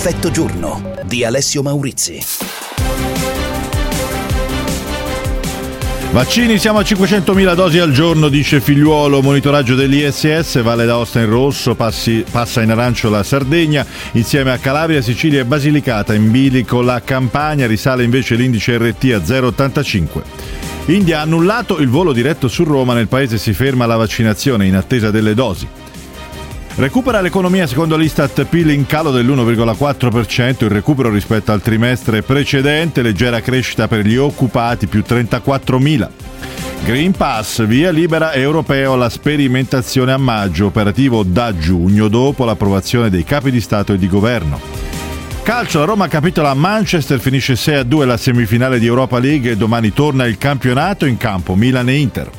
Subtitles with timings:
[0.00, 2.24] Effetto giorno di Alessio Maurizi.
[6.12, 11.74] Vaccini, siamo a 500.000 dosi al giorno, dice Figliuolo, monitoraggio dell'ISS, Valle d'Aosta in rosso,
[11.74, 17.02] passi, passa in arancio la Sardegna, insieme a Calabria, Sicilia e Basilicata, in bilico la
[17.02, 20.22] Campania, risale invece l'indice RT a 0,85.
[20.92, 24.76] India ha annullato il volo diretto su Roma, nel paese si ferma la vaccinazione in
[24.76, 25.66] attesa delle dosi.
[26.78, 33.40] Recupera l'economia secondo l'Istat PIL in calo dell'1,4%, il recupero rispetto al trimestre precedente, leggera
[33.40, 36.08] crescita per gli occupati più 34.000.
[36.84, 43.24] Green Pass, via libera europeo alla sperimentazione a maggio, operativo da giugno dopo l'approvazione dei
[43.24, 44.60] capi di Stato e di Governo.
[45.42, 49.92] Calcio, la Roma capitola a Manchester, finisce 6-2 la semifinale di Europa League e domani
[49.92, 52.30] torna il campionato in campo Milan e Inter.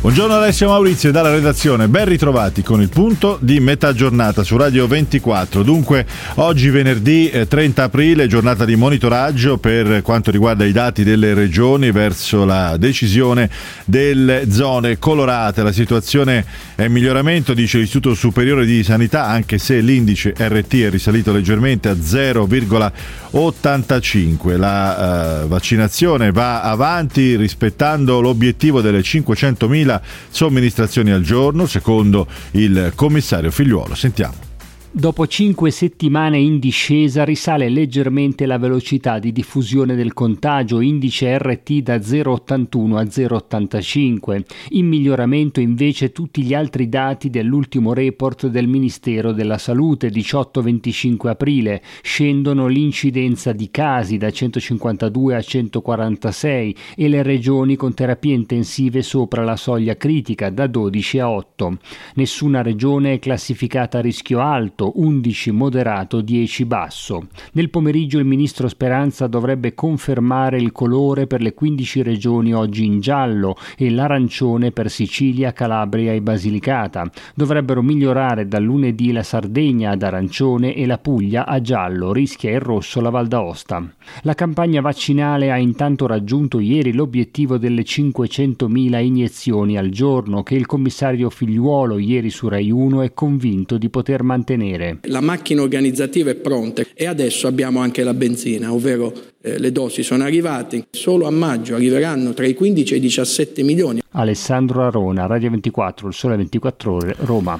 [0.00, 4.86] Buongiorno Alessio Maurizio dalla redazione, ben ritrovati con il punto di metà giornata su Radio
[4.86, 5.62] 24.
[5.62, 6.06] Dunque
[6.36, 11.90] oggi venerdì 30 eh, aprile, giornata di monitoraggio per quanto riguarda i dati delle regioni
[11.90, 13.50] verso la decisione
[13.84, 15.62] delle zone colorate.
[15.62, 20.88] La situazione è in miglioramento, dice l'Istituto Superiore di Sanità, anche se l'indice RT è
[20.88, 24.56] risalito leggermente a 0,85.
[24.56, 29.88] La uh, vaccinazione va avanti rispettando l'obiettivo delle 500.000
[30.28, 33.94] somministrazioni al giorno, secondo il commissario Figliuolo.
[33.94, 34.49] Sentiamo.
[34.92, 41.72] Dopo cinque settimane in discesa risale leggermente la velocità di diffusione del contagio, indice RT
[41.78, 44.42] da 0,81 a 0,85.
[44.70, 51.82] In miglioramento invece tutti gli altri dati dell'ultimo report del Ministero della Salute 18-25 aprile.
[52.02, 59.44] Scendono l'incidenza di casi da 152 a 146 e le regioni con terapie intensive sopra
[59.44, 61.78] la soglia critica da 12 a 8.
[62.14, 67.26] Nessuna regione è classificata a rischio alto alto, 11 moderato, 10 basso.
[67.52, 73.00] Nel pomeriggio il ministro Speranza dovrebbe confermare il colore per le 15 regioni oggi in
[73.00, 77.10] giallo e l'arancione per Sicilia, Calabria e Basilicata.
[77.34, 82.60] Dovrebbero migliorare da lunedì la Sardegna ad arancione e la Puglia a giallo, rischia il
[82.60, 83.86] rosso la Val d'Aosta.
[84.22, 90.66] La campagna vaccinale ha intanto raggiunto ieri l'obiettivo delle 500.000 iniezioni al giorno che il
[90.66, 94.98] commissario Figliuolo ieri su Rai 1 è convinto di poter mantenere nere.
[95.02, 100.02] La macchina organizzativa è pronta e adesso abbiamo anche la benzina, ovvero eh, le dosi
[100.02, 100.86] sono arrivate.
[100.90, 104.00] Solo a maggio arriveranno tra i 15 e i 17 milioni.
[104.12, 107.58] Alessandro Arona, Radio 24, il Sole 24 Ore, Roma.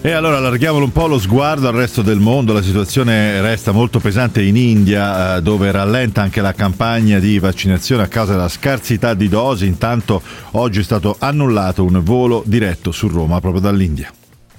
[0.00, 3.98] E allora allarghiamolo un po' lo sguardo al resto del mondo, la situazione resta molto
[3.98, 9.14] pesante in India eh, dove rallenta anche la campagna di vaccinazione a causa della scarsità
[9.14, 14.12] di dosi, intanto oggi è stato annullato un volo diretto su Roma proprio dall'India.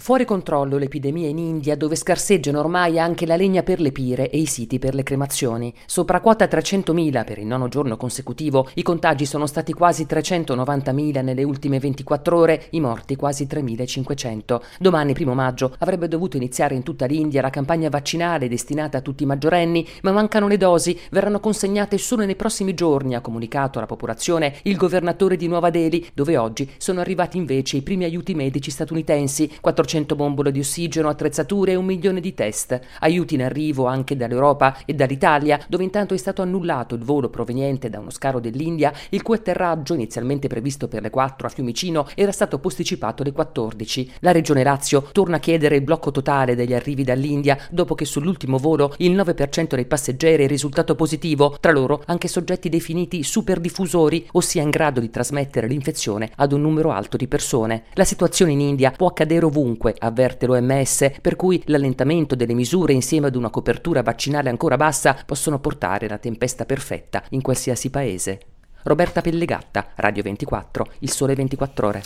[0.09, 4.39] Fuori controllo l'epidemia in India, dove scarseggiano ormai anche la legna per le pire e
[4.39, 5.71] i siti per le cremazioni.
[5.85, 11.43] Sopra quota 300.000 per il nono giorno consecutivo, i contagi sono stati quasi 390.000 nelle
[11.43, 14.59] ultime 24 ore, i morti quasi 3.500.
[14.79, 19.21] Domani, primo maggio, avrebbe dovuto iniziare in tutta l'India la campagna vaccinale destinata a tutti
[19.21, 23.85] i maggiorenni, ma mancano le dosi, verranno consegnate solo nei prossimi giorni, ha comunicato alla
[23.85, 28.71] popolazione il governatore di Nuova Delhi, dove oggi sono arrivati invece i primi aiuti medici
[28.71, 32.79] statunitensi, 400 200 bombole di ossigeno, attrezzature e un milione di test.
[32.99, 37.89] Aiuti in arrivo anche dall'Europa e dall'Italia, dove intanto è stato annullato il volo proveniente
[37.89, 42.31] da uno scaro dell'India, il cui atterraggio, inizialmente previsto per le 4 a Fiumicino, era
[42.31, 44.11] stato posticipato alle 14.
[44.19, 48.57] La regione Lazio torna a chiedere il blocco totale degli arrivi dall'India, dopo che sull'ultimo
[48.57, 54.61] volo il 9% dei passeggeri è risultato positivo, tra loro anche soggetti definiti superdiffusori, ossia
[54.61, 57.83] in grado di trasmettere l'infezione ad un numero alto di persone.
[57.93, 62.91] La situazione in India può accadere ovunque comunque, avverte l'OMS, per cui l'allentamento delle misure
[62.91, 68.39] insieme ad una copertura vaccinale ancora bassa possono portare la tempesta perfetta in qualsiasi paese.
[68.81, 72.03] Roberta Pellegatta, Radio 24, Il Sole 24 Ore.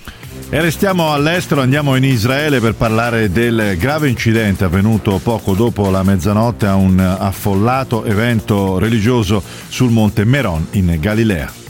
[0.49, 6.03] E restiamo all'estero, andiamo in Israele per parlare del grave incidente avvenuto poco dopo la
[6.03, 11.62] mezzanotte a un affollato evento religioso sul monte Meron in Galilea.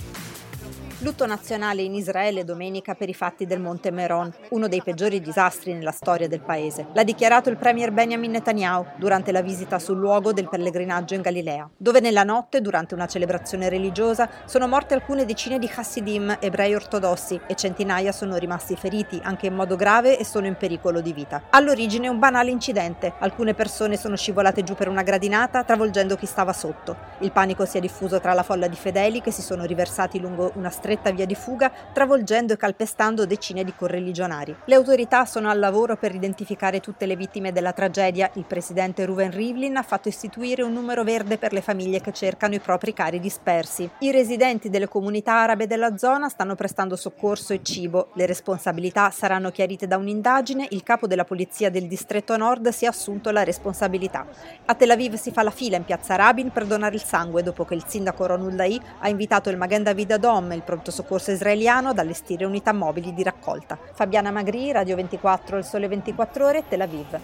[1.03, 5.73] Lutto nazionale in Israele domenica per i fatti del Monte Meron, uno dei peggiori disastri
[5.73, 6.87] nella storia del paese.
[6.93, 11.69] L'ha dichiarato il premier Benjamin Netanyahu durante la visita sul luogo del pellegrinaggio in Galilea,
[11.75, 17.37] dove nella notte, durante una celebrazione religiosa, sono morte alcune decine di Hasidim, ebrei ortodossi,
[17.47, 21.43] e centinaia sono rimasti feriti, anche in modo grave e sono in pericolo di vita.
[21.49, 23.15] All'origine un banale incidente.
[23.19, 26.95] Alcune persone sono scivolate giù per una gradinata, travolgendo chi stava sotto.
[27.19, 30.53] Il panico si è diffuso tra la folla di fedeli che si sono riversati lungo
[30.55, 34.55] una stretta stretta via di fuga, travolgendo e calpestando decine di correligionari.
[34.65, 38.29] Le autorità sono al lavoro per identificare tutte le vittime della tragedia.
[38.35, 42.53] Il presidente Ruven Rivlin ha fatto istituire un numero verde per le famiglie che cercano
[42.53, 43.89] i propri cari dispersi.
[43.99, 48.09] I residenti delle comunità arabe della zona stanno prestando soccorso e cibo.
[48.13, 50.67] Le responsabilità saranno chiarite da un'indagine.
[50.69, 54.25] Il capo della polizia del distretto nord si è assunto la responsabilità.
[54.65, 57.65] A Tel Aviv si fa la fila in piazza Rabin per donare il sangue dopo
[57.65, 61.89] che il sindaco Ron Dai ha invitato il Magen David Adom, il pronto soccorso israeliano,
[61.89, 63.79] ad allestire unità mobili di raccolta.
[63.95, 67.19] Fabiana Magri, Radio 24, Il Sole 24 Ore, Tel Aviv.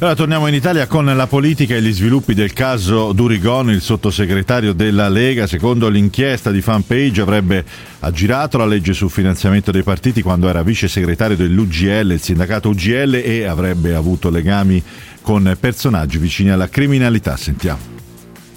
[0.00, 4.72] Ora torniamo in Italia con la politica e gli sviluppi del caso Durigon, il sottosegretario
[4.72, 5.48] della Lega.
[5.48, 7.64] Secondo l'inchiesta di fanpage avrebbe
[8.00, 13.14] aggirato la legge sul finanziamento dei partiti quando era vice segretario dell'UGL, il sindacato UGL,
[13.14, 14.80] e avrebbe avuto legami
[15.20, 17.36] con personaggi vicini alla criminalità.
[17.36, 17.97] Sentiamo.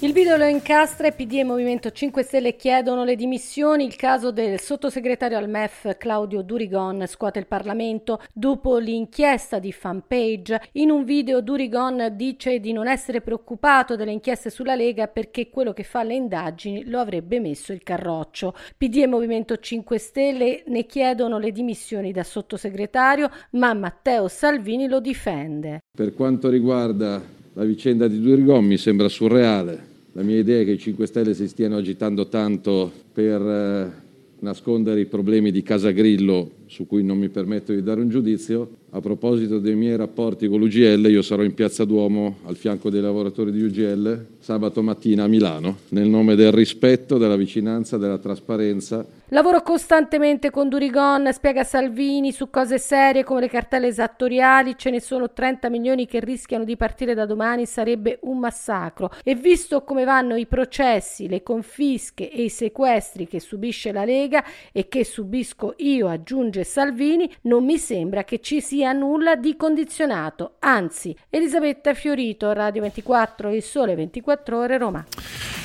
[0.02, 3.84] Il video lo incastra e PD e Movimento 5 Stelle chiedono le dimissioni.
[3.84, 10.60] Il caso del sottosegretario al MEF Claudio Durigon scuote il Parlamento dopo l'inchiesta di fanpage.
[10.72, 15.72] In un video Durigon dice di non essere preoccupato delle inchieste sulla Lega perché quello
[15.72, 18.56] che fa le indagini lo avrebbe messo il carroccio.
[18.76, 24.98] PD e Movimento 5 Stelle ne chiedono le dimissioni da sottosegretario, ma Matteo Salvini lo
[24.98, 25.84] difende.
[25.96, 27.22] Per quanto riguarda
[27.52, 31.34] la vicenda di Durigon mi sembra surreale la mia idea è che i 5 Stelle
[31.34, 33.92] si stiano agitando tanto per eh,
[34.40, 38.80] nascondere i problemi di Casa Grillo, su cui non mi permetto di dare un giudizio.
[38.92, 43.02] A proposito dei miei rapporti con l'UGL, io sarò in Piazza Duomo al fianco dei
[43.02, 49.06] lavoratori di UGL sabato mattina a Milano, nel nome del rispetto, della vicinanza, della trasparenza
[49.32, 55.00] Lavoro costantemente con Durigon, spiega Salvini, su cose serie come le cartelle esattoriali, ce ne
[55.00, 59.10] sono 30 milioni che rischiano di partire da domani, sarebbe un massacro.
[59.24, 64.44] E visto come vanno i processi, le confische e i sequestri che subisce la Lega
[64.70, 70.54] e che subisco io, aggiunge Salvini, non mi sembra che ci sia nulla di condizionato.
[70.60, 75.04] Anzi, Elisabetta Fiorito, Radio 24, Il Sole 24 Ore, Roma.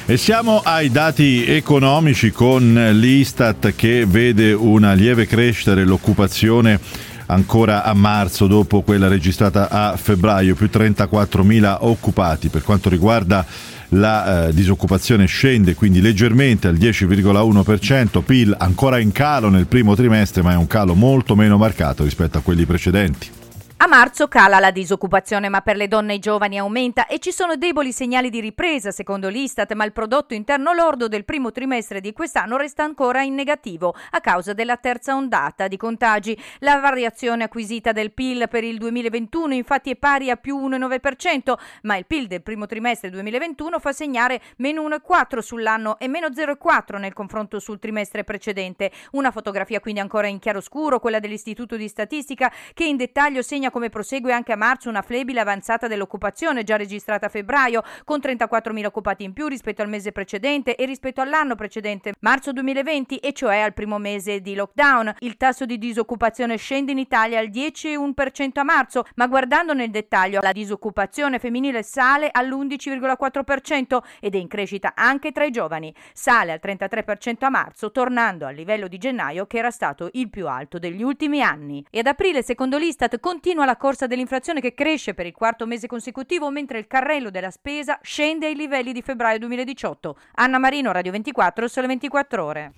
[0.05, 6.79] E siamo ai dati economici con l'Istat che vede una lieve crescita dell'occupazione
[7.27, 12.49] ancora a marzo dopo quella registrata a febbraio, più 34.000 occupati.
[12.49, 13.45] Per quanto riguarda
[13.89, 20.41] la eh, disoccupazione scende quindi leggermente al 10,1%, PIL ancora in calo nel primo trimestre
[20.41, 23.36] ma è un calo molto meno marcato rispetto a quelli precedenti.
[23.79, 27.31] A marzo cala la disoccupazione, ma per le donne e i giovani aumenta e ci
[27.31, 32.01] sono deboli segnali di ripresa, secondo l'Istat, ma il prodotto interno lordo del primo trimestre
[32.01, 36.35] di quest'anno resta ancora in negativo a causa della terza ondata di contagi.
[36.59, 41.53] La variazione acquisita del PIL per il 2021 infatti è pari a più 1,9%,
[41.83, 46.97] ma il PIL del primo trimestre 2021 fa segnare meno 1,4 sull'anno e meno 0,4
[46.97, 48.91] nel confronto sul trimestre precedente.
[49.11, 53.71] Una fotografia quindi ancora in chiaroscuro, quella dell'Istituto di Statistica, che in dettaglio segna Sottolinea
[53.71, 58.85] come prosegue anche a marzo una flebile avanzata dell'occupazione già registrata a febbraio con 34.000
[58.85, 63.59] occupati in più rispetto al mese precedente e rispetto all'anno precedente, marzo 2020, e cioè
[63.59, 65.15] al primo mese di lockdown.
[65.19, 70.41] Il tasso di disoccupazione scende in Italia al 10,1% a marzo, ma guardando nel dettaglio
[70.41, 75.93] la disoccupazione femminile sale all'11,4% ed è in crescita anche tra i giovani.
[76.13, 80.47] Sale al 33% a marzo, tornando al livello di gennaio che era stato il più
[80.47, 81.85] alto degli ultimi anni.
[81.89, 85.65] E ad aprile, secondo l'Istat, continua continua la corsa dell'inflazione che cresce per il quarto
[85.65, 90.15] mese consecutivo, mentre il carrello della spesa scende ai livelli di febbraio 2018.
[90.35, 92.71] Anna Marino, Radio 24, Sole 24 Ore.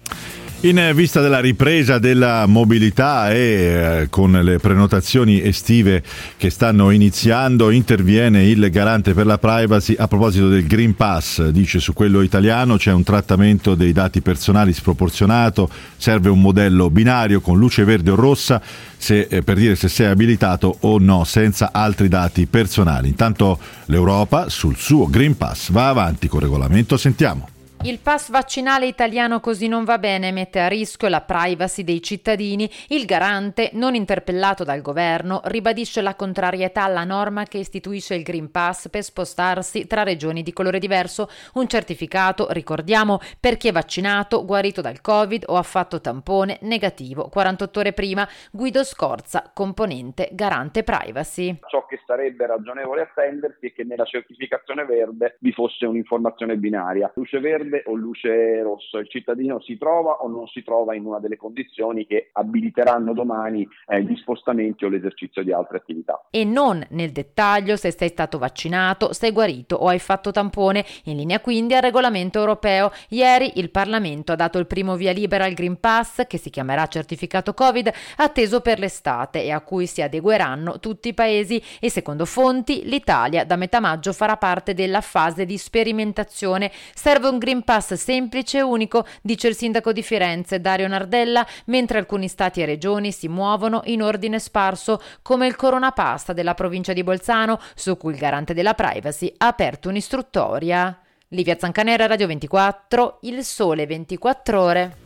[0.62, 6.04] In vista della ripresa della mobilità e eh, con le prenotazioni estive
[6.36, 11.48] che stanno iniziando, interviene il garante per la privacy a proposito del Green Pass.
[11.48, 17.40] Dice su quello italiano c'è un trattamento dei dati personali sproporzionato, serve un modello binario
[17.40, 18.62] con luce verde o rossa
[19.00, 23.08] se, eh, per dire se sei abilitato o no senza altri dati personali.
[23.08, 26.98] Intanto l'Europa sul suo Green Pass va avanti con regolamento.
[26.98, 27.59] Sentiamo.
[27.84, 32.70] Il pass vaccinale italiano così non va bene, mette a rischio la privacy dei cittadini.
[32.90, 38.52] Il garante, non interpellato dal governo, ribadisce la contrarietà alla norma che istituisce il Green
[38.52, 41.30] Pass per spostarsi tra regioni di colore diverso.
[41.54, 47.30] Un certificato, ricordiamo, per chi è vaccinato, guarito dal Covid o ha fatto tampone negativo
[47.30, 48.28] 48 ore prima.
[48.52, 51.60] Guido Scorza, componente garante privacy.
[51.70, 57.10] Ciò che sarebbe ragionevole attendersi è che nella certificazione verde vi fosse un'informazione binaria.
[57.16, 61.06] Luce verde verde o luce rossa, il cittadino si trova o non si trova in
[61.06, 66.26] una delle condizioni che abiliteranno domani eh, gli spostamenti o l'esercizio di altre attività.
[66.32, 71.18] E non nel dettaglio se sei stato vaccinato, sei guarito o hai fatto tampone, in
[71.18, 72.92] linea quindi al regolamento europeo.
[73.10, 76.88] Ieri il Parlamento ha dato il primo via libera al Green Pass, che si chiamerà
[76.88, 82.26] certificato Covid, atteso per l'estate e a cui si adegueranno tutti i paesi e secondo
[82.26, 86.72] fonti l'Italia da metà maggio farà parte della fase di sperimentazione.
[86.94, 91.98] Serve un Green Pass semplice e unico, dice il sindaco di Firenze Dario Nardella, mentre
[91.98, 96.94] alcuni stati e regioni si muovono in ordine sparso, come il Corona Pass della provincia
[96.94, 101.00] di Bolzano, su cui il garante della privacy ha aperto un'istruttoria.
[101.30, 104.98] Livia Zancanera, Radio 24, Il Sole 24 Ore.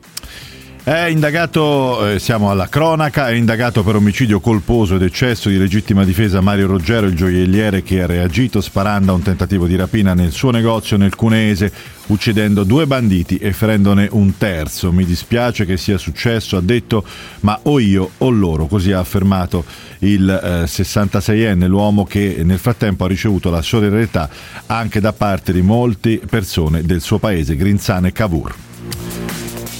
[0.86, 6.04] È indagato, eh, siamo alla cronaca, è indagato per omicidio colposo ed eccesso di legittima
[6.04, 10.34] difesa Mario Ruggero, il gioielliere che ha reagito sparando a un tentativo di rapina nel
[10.34, 11.72] suo negozio nel Cuneese,
[12.08, 14.92] uccidendo due banditi e ferendone un terzo.
[14.92, 17.06] Mi dispiace che sia successo, ha detto,
[17.40, 19.64] ma o io o loro, così ha affermato
[20.00, 24.30] il eh, 66enne, l'uomo che nel frattempo ha ricevuto la solidarietà
[24.66, 28.73] anche da parte di molte persone del suo paese, Grinzane Cavour.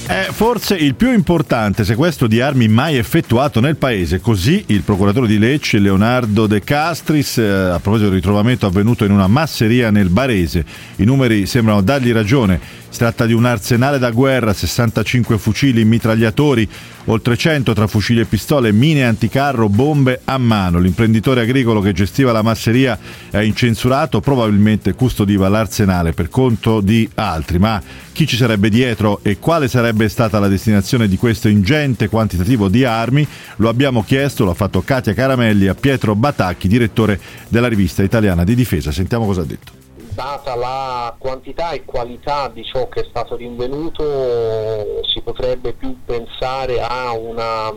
[0.06, 5.26] È forse il più importante sequestro di armi mai effettuato nel paese, così il procuratore
[5.26, 10.10] di Lecce Leonardo De Castris eh, a proposito del ritrovamento avvenuto in una masseria nel
[10.10, 10.62] Barese.
[10.96, 12.82] I numeri sembrano dargli ragione.
[12.94, 16.66] Si tratta di un arsenale da guerra, 65 fucili mitragliatori,
[17.06, 20.78] oltre 100 tra fucili e pistole, mine anticarro, bombe a mano.
[20.78, 22.96] L'imprenditore agricolo che gestiva la masseria
[23.30, 27.58] è incensurato, probabilmente custodiva l'arsenale per conto di altri.
[27.58, 27.82] Ma
[28.12, 32.84] chi ci sarebbe dietro e quale sarebbe stata la destinazione di questo ingente quantitativo di
[32.84, 33.26] armi?
[33.56, 38.54] Lo abbiamo chiesto, l'ha fatto Katia Caramelli a Pietro Batacchi, direttore della rivista italiana di
[38.54, 38.92] difesa.
[38.92, 39.82] Sentiamo cosa ha detto
[40.14, 46.80] data la quantità e qualità di ciò che è stato rinvenuto si potrebbe più pensare
[46.80, 47.72] a una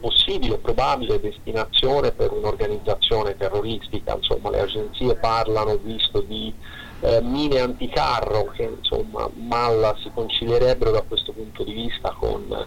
[0.00, 6.54] possibile o probabile destinazione per un'organizzazione terroristica, insomma le agenzie parlano visto di
[7.00, 12.66] eh, mine anticarro che insomma mal si concilierebbero da questo punto di vista con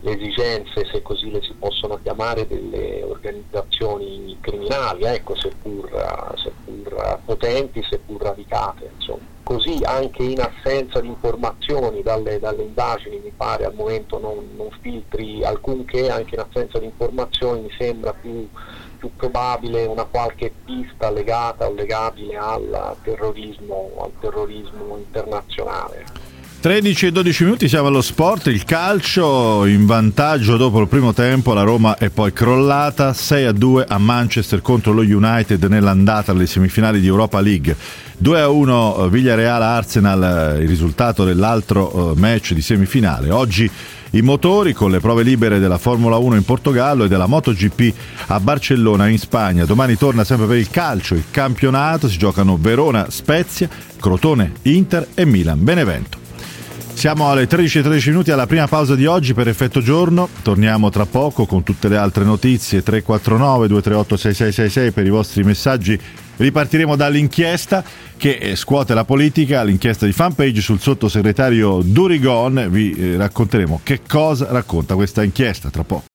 [0.00, 5.90] le esigenze, se così le si possono chiamare, delle organizzazioni criminali, ecco, seppur,
[6.36, 8.90] seppur potenti, seppur radicate.
[8.94, 9.36] Insomma.
[9.42, 14.68] Così anche in assenza di informazioni dalle, dalle indagini, mi pare al momento non, non,
[14.82, 18.46] filtri alcunché, anche in assenza di informazioni mi sembra più,
[18.98, 26.27] più probabile una qualche pista legata o legabile al terrorismo, al terrorismo internazionale.
[26.60, 31.54] 13 e 12 minuti siamo allo sport, il calcio in vantaggio dopo il primo tempo,
[31.54, 36.46] la Roma è poi crollata 6 a 2 a Manchester contro lo United nell'andata alle
[36.46, 37.76] semifinali di Europa League.
[38.18, 43.30] 2 a 1 eh, Villareal Arsenal, eh, il risultato dell'altro eh, match di semifinale.
[43.30, 43.70] Oggi
[44.10, 47.94] i motori con le prove libere della Formula 1 in Portogallo e della MotoGP
[48.26, 49.64] a Barcellona in Spagna.
[49.64, 53.68] Domani torna sempre per il calcio, il campionato, si giocano Verona, Spezia,
[54.00, 56.17] Crotone, Inter e Milan, Benevento.
[56.98, 60.28] Siamo alle 13.13 minuti alla prima pausa di oggi per effetto giorno.
[60.42, 62.82] Torniamo tra poco con tutte le altre notizie.
[62.82, 65.96] 349 238 6666 per i vostri messaggi.
[66.38, 67.84] Ripartiremo dall'inchiesta
[68.16, 72.66] che scuote la politica, l'inchiesta di fanpage sul sottosegretario Durigon.
[72.68, 76.07] Vi eh, racconteremo che cosa racconta questa inchiesta tra poco.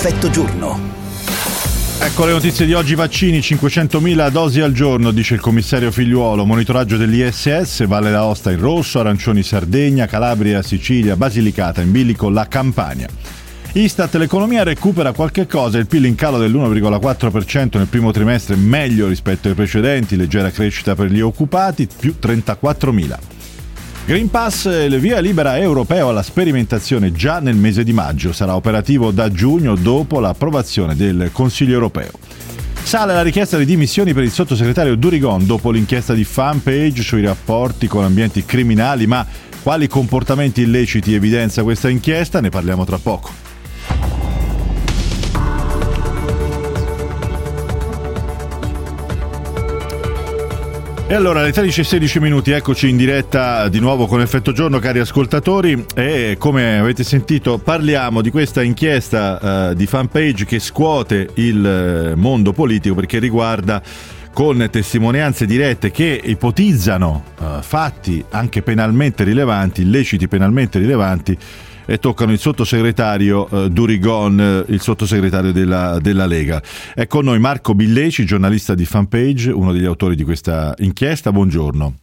[0.00, 0.78] Effetto giorno.
[2.00, 6.96] Ecco le notizie di oggi, vaccini, 500.000 dosi al giorno, dice il commissario Figliuolo, monitoraggio
[6.96, 13.08] dell'ISS, Valle d'Aosta in rosso, arancioni Sardegna, Calabria, Sicilia, Basilicata, in bilico la Campania.
[13.72, 19.48] Istat, l'economia recupera qualche cosa, il PIL in calo dell'1,4% nel primo trimestre, meglio rispetto
[19.48, 23.37] ai precedenti, leggera crescita per gli occupati, più 34.000.
[24.08, 29.10] Green Pass, il via libera europeo alla sperimentazione già nel mese di maggio, sarà operativo
[29.10, 32.12] da giugno dopo l'approvazione del Consiglio europeo.
[32.82, 37.86] Sale la richiesta di dimissioni per il sottosegretario Durigon dopo l'inchiesta di fanpage sui rapporti
[37.86, 39.26] con ambienti criminali, ma
[39.62, 42.40] quali comportamenti illeciti evidenzia questa inchiesta?
[42.40, 43.47] Ne parliamo tra poco.
[51.10, 55.86] E allora alle 13.16 minuti eccoci in diretta di nuovo con Effetto Giorno cari ascoltatori.
[55.94, 62.14] E come avete sentito parliamo di questa inchiesta uh, di fanpage che scuote il eh,
[62.14, 63.80] mondo politico perché riguarda
[64.34, 71.38] con testimonianze dirette che ipotizzano uh, fatti anche penalmente rilevanti, illeciti penalmente rilevanti
[71.90, 76.60] e toccano il sottosegretario eh, Durigon, eh, il sottosegretario della, della, Lega.
[76.94, 81.32] È con noi Marco Billeci, giornalista di Fanpage, uno degli autori di questa inchiesta.
[81.32, 81.94] Buongiorno.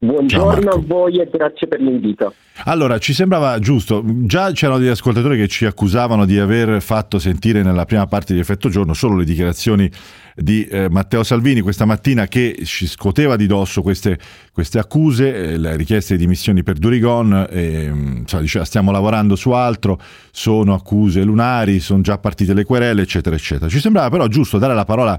[0.00, 2.34] Buongiorno a voi e grazie per l'invito.
[2.64, 7.62] Allora, ci sembrava giusto, già c'erano degli ascoltatori che ci accusavano di aver fatto sentire
[7.62, 9.90] nella prima parte di Effetto Giorno solo le dichiarazioni
[10.40, 14.18] di eh, Matteo Salvini questa mattina che ci scoteva di dosso queste,
[14.52, 19.50] queste accuse, eh, le richieste di dimissioni per Durigon, e, cioè, diceva stiamo lavorando su
[19.50, 23.68] altro, sono accuse lunari, sono già partite le querele, eccetera, eccetera.
[23.68, 25.18] Ci sembrava però giusto dare la parola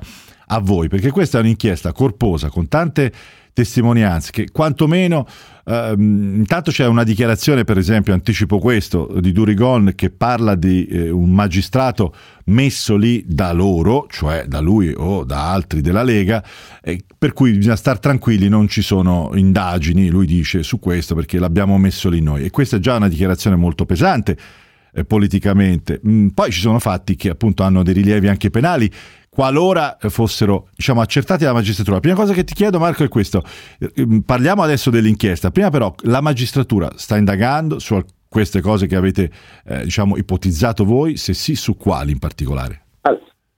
[0.52, 3.12] a voi, perché questa è un'inchiesta corposa con tante
[3.60, 5.28] testimonianze che quantomeno
[5.66, 11.10] ehm, intanto c'è una dichiarazione per esempio anticipo questo di Durigon che parla di eh,
[11.10, 12.14] un magistrato
[12.46, 16.42] messo lì da loro cioè da lui o da altri della Lega
[16.82, 21.40] eh, per cui bisogna stare tranquilli non ci sono indagini lui dice su questo perché
[21.40, 22.46] l'abbiamo messo lì noi.
[22.46, 24.38] E questa è già una dichiarazione molto pesante
[24.94, 26.00] eh, politicamente.
[26.08, 28.90] Mm, poi ci sono fatti che appunto hanno dei rilievi anche penali
[29.40, 31.96] qualora fossero diciamo, accertati dalla magistratura.
[31.96, 33.42] La prima cosa che ti chiedo Marco è questo,
[33.96, 39.32] ehm, parliamo adesso dell'inchiesta, prima però la magistratura sta indagando su queste cose che avete
[39.66, 42.82] eh, diciamo, ipotizzato voi, se sì su quali in particolare?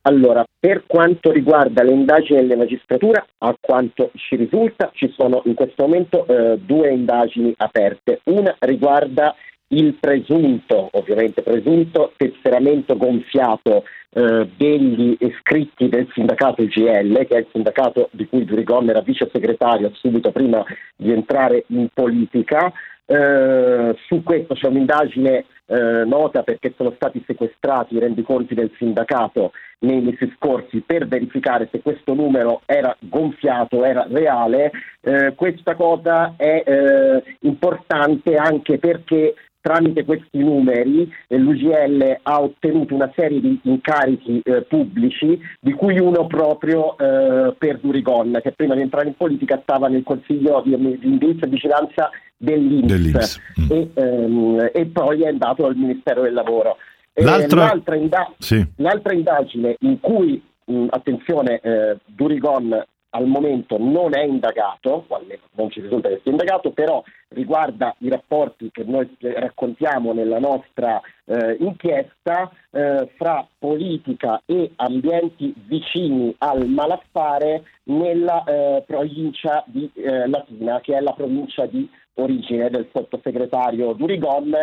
[0.04, 5.54] Allora, per quanto riguarda le indagini della magistratura, a quanto ci risulta, ci sono in
[5.54, 8.22] questo momento eh, due indagini aperte.
[8.26, 9.36] Una riguarda
[9.72, 17.48] il presunto, ovviamente presunto, tesseramento gonfiato eh, degli iscritti del sindacato IGL, che è il
[17.52, 20.64] sindacato di cui Durigon era vice segretario subito prima
[20.96, 22.72] di entrare in politica.
[23.06, 29.54] Eh, su questo c'è un'indagine eh, nota perché sono stati sequestrati i rendiconti del sindacato
[29.80, 34.72] nei mesi scorsi per verificare se questo numero era gonfiato, era reale.
[35.00, 42.94] Eh, questa cosa è eh, importante anche perché tramite questi numeri eh, l'UGL ha ottenuto
[42.94, 48.76] una serie di incarichi eh, pubblici, di cui uno proprio eh, per Durigon, che prima
[48.76, 53.40] di entrare in politica stava nel Consiglio di, di indirizzo e vigilanza dell'Inps, dell'Inps.
[53.62, 53.72] Mm.
[53.72, 56.78] E, ehm, e, poi è andato al Ministero del Lavoro.
[57.14, 57.66] L'altra...
[57.66, 58.66] L'altra, inda- sì.
[58.78, 60.42] l'altra, indagine in cui,
[60.90, 65.06] attenzione, eh, Durigon al momento non è indagato,
[65.54, 71.02] non ci risulta che sia indagato, però riguarda i rapporti che noi raccontiamo nella nostra
[71.26, 80.28] eh, inchiesta eh, fra politica e ambienti vicini al malaffare nella eh, provincia di eh,
[80.28, 84.54] Latina, che è la provincia di origine del sottosegretario Durigon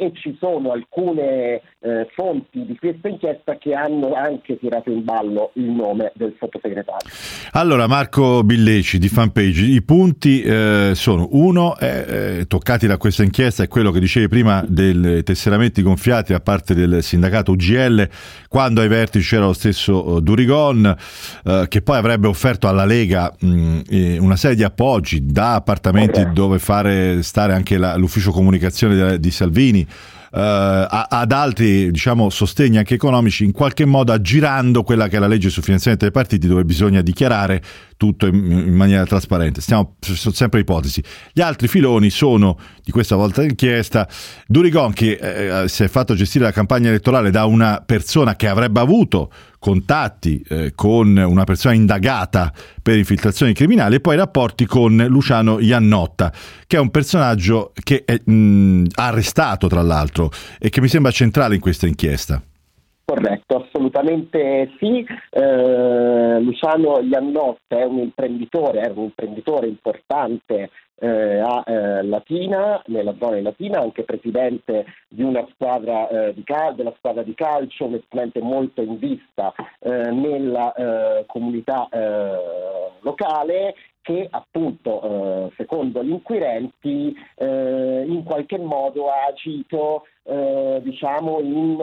[0.00, 5.50] e ci sono alcune eh, fonti di questa inchiesta che hanno anche tirato in ballo
[5.54, 7.10] il nome del sottosegretario.
[7.52, 13.64] Allora Marco Billeci di Fanpage, i punti eh, sono uno, eh, toccati da questa inchiesta
[13.64, 18.08] è quello che dicevi prima dei tesseramenti gonfiati da parte del sindacato UGL
[18.48, 20.96] quando ai vertici c'era lo stesso eh, Durigon
[21.44, 23.80] eh, che poi avrebbe offerto alla Lega mh,
[24.20, 26.32] una serie di appoggi da appartamenti okay.
[26.32, 29.86] dove fare stare anche la, l'ufficio comunicazione di Salvini eh,
[30.30, 35.48] ad altri diciamo, sostegni anche economici, in qualche modo aggirando quella che è la legge
[35.48, 37.62] sul finanziamento dei partiti dove bisogna dichiarare
[37.98, 39.60] tutto in, in maniera trasparente.
[39.60, 41.02] Stiamo, sono sempre ipotesi.
[41.34, 44.08] Gli altri filoni sono, di questa volta inchiesta,
[44.46, 48.80] Durigon che eh, si è fatto gestire la campagna elettorale da una persona che avrebbe
[48.80, 55.58] avuto contatti eh, con una persona indagata per infiltrazioni criminali e poi rapporti con Luciano
[55.58, 56.32] Iannotta,
[56.66, 61.56] che è un personaggio che è mh, arrestato tra l'altro e che mi sembra centrale
[61.56, 62.40] in questa inchiesta.
[63.08, 65.02] Corretto, assolutamente sì.
[65.30, 66.27] Eh,
[66.58, 73.40] Luciano Iannotta è un imprenditore, è un imprenditore importante eh, a eh, Latina, nella zona
[73.40, 74.86] Latina, anche presidente
[75.54, 81.26] squadra, eh, cal- della squadra di calcio, un esponente molto in vista eh, nella eh,
[81.26, 90.06] comunità eh, locale che appunto secondo gli inquirenti in qualche modo ha agito
[90.80, 91.76] diciamo in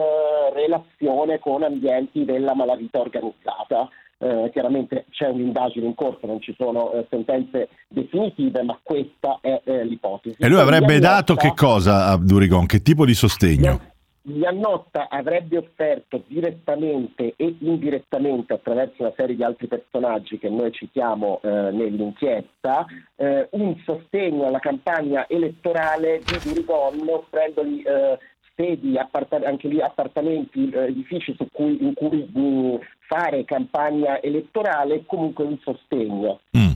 [0.52, 3.88] relazione con ambienti della malavita organizzata.
[4.18, 9.60] Eh, chiaramente c'è un'indagine in corso, non ci sono eh, sentenze definitive, ma questa è
[9.64, 10.36] eh, l'ipotesi.
[10.38, 12.64] E lui avrebbe dato che cosa a Durigon?
[12.64, 13.94] Che tipo di sostegno?
[14.22, 21.38] Iannotta avrebbe offerto direttamente e indirettamente attraverso una serie di altri personaggi che noi citiamo
[21.42, 28.18] eh, nell'inchiesta eh, un sostegno alla campagna elettorale di Durigon offrendogli eh,
[28.56, 35.44] sedi, anche lì appartamenti, eh, edifici cui, in cui mh, fare campagna elettorale e comunque
[35.44, 36.40] un sostegno.
[36.56, 36.70] Mm.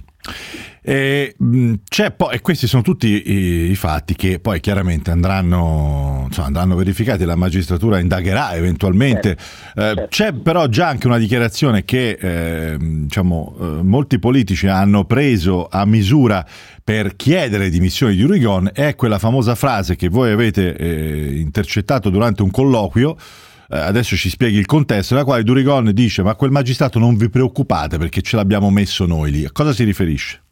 [0.82, 1.36] E,
[1.88, 6.74] c'è poi, e questi sono tutti i, i, fatti che poi chiaramente andranno, insomma, andranno,
[6.74, 9.36] verificati, la magistratura indagherà eventualmente.
[9.36, 10.02] Certo.
[10.02, 15.68] Eh, c'è però già anche una dichiarazione che eh, diciamo, eh, molti politici hanno preso
[15.70, 16.46] a misura
[16.82, 22.42] per chiedere dimissioni di Urigon, è quella famosa frase che voi avete eh, intercettato durante
[22.42, 23.16] un colloquio
[23.78, 27.98] adesso ci spieghi il contesto, nella quale Durigon dice ma quel magistrato non vi preoccupate
[27.98, 29.44] perché ce l'abbiamo messo noi lì.
[29.44, 30.42] A cosa si riferisce?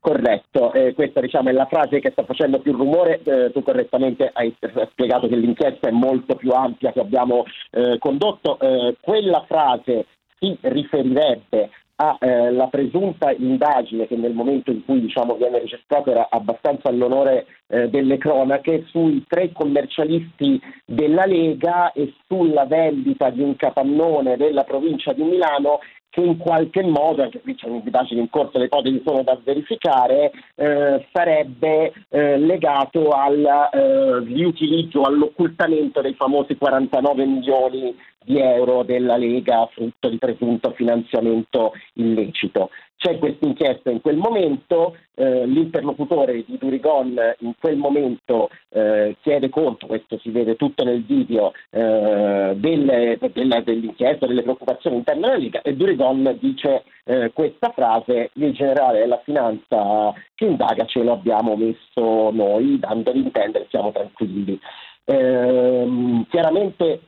[0.00, 4.30] Corretto, eh, questa diciamo, è la frase che sta facendo più rumore, eh, tu correttamente
[4.32, 4.54] hai
[4.90, 10.06] spiegato che l'inchiesta è molto più ampia che abbiamo eh, condotto, eh, quella frase
[10.38, 16.28] si riferirebbe alla eh, presunta indagine che nel momento in cui diciamo, viene registrata era
[16.30, 23.56] abbastanza all'onore eh, delle cronache sui tre commercialisti della Lega e sulla vendita di un
[23.56, 25.80] capannone della provincia di Milano
[26.10, 30.32] che in qualche modo, anche qui c'è un'indagine in corso, le ipotesi sono da verificare,
[30.54, 37.94] eh, sarebbe eh, legato al eh, riutilizzo, all'occultamento dei famosi 49 milioni
[38.28, 42.68] di euro della Lega frutto di presunto finanziamento illecito.
[42.98, 49.48] C'è questa inchiesta in quel momento, eh, l'interlocutore di Durigon in quel momento eh, chiede
[49.48, 55.36] conto, questo si vede tutto nel video, eh, delle, della, dell'inchiesta, delle preoccupazioni interne della
[55.36, 61.12] Lega e Durigon dice eh, questa frase, il generale della finanza che indaga ce lo
[61.12, 64.58] abbiamo messo noi, dando ad intendere siamo tranquilli.
[65.04, 67.00] Ehm, chiaramente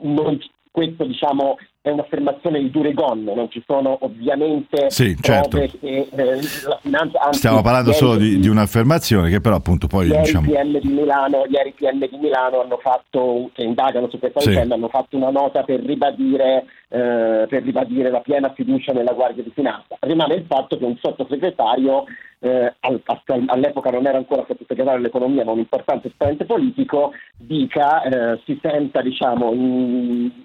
[0.00, 0.38] non,
[0.70, 5.56] questo diciamo, è un'affermazione di Duregon, non ci sono ovviamente sì, certo.
[5.56, 6.34] che eh,
[6.66, 7.20] la finanza...
[7.20, 10.08] Anzi, Stiamo parlando solo di, di, un'affermazione che però appunto poi...
[10.08, 10.50] Ieri, diciamo...
[10.50, 14.50] PM di Milano, ieri PM di Milano hanno fatto, che indagano su questa sì.
[14.50, 19.42] vicenda, hanno fatto una nota per ribadire, eh, per ribadire la piena fiducia nella Guardia
[19.42, 19.96] di Finanza.
[20.00, 22.04] Rimane il fatto che un sottosegretario
[22.40, 28.58] eh, all'epoca non era ancora sottosegretario dell'economia ma un importante esponente politico, dica, eh, si
[28.62, 29.52] senta diciamo,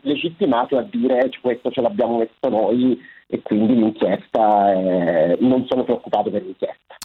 [0.02, 5.38] legittimato a dire questo ce l'abbiamo messo noi e quindi l'inchiesta è...
[5.40, 6.96] non sono preoccupato per l'inchiesta.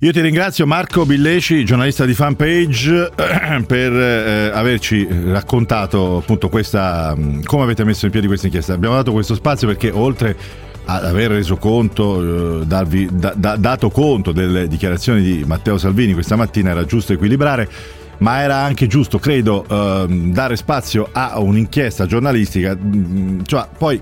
[0.00, 3.10] Io ti ringrazio Marco Billeci, giornalista di Fanpage,
[3.66, 8.74] per eh, averci raccontato appunto questa, come avete messo in piedi questa inchiesta.
[8.74, 10.36] Abbiamo dato questo spazio perché oltre
[10.84, 16.12] ad aver reso conto, eh, darvi, da, da, dato conto delle dichiarazioni di Matteo Salvini
[16.12, 17.68] questa mattina, era giusto equilibrare,
[18.18, 22.76] ma era anche giusto, credo, eh, dare spazio a un'inchiesta giornalistica.
[22.76, 24.00] Mm, cioè, poi